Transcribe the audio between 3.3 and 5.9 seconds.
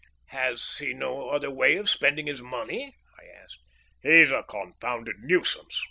asked. "He's a confounded nuisance!"